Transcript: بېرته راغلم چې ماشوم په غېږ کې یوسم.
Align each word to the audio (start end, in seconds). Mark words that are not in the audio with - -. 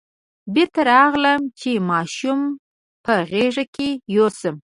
بېرته 0.53 0.81
راغلم 0.91 1.41
چې 1.59 1.71
ماشوم 1.89 2.39
په 3.05 3.13
غېږ 3.29 3.55
کې 3.75 3.89
یوسم. 4.15 4.55